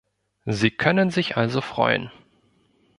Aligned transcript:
Sie 0.47 0.71
können 0.71 1.11
sich 1.11 1.37
also 1.37 1.61
freuen. 1.61 2.09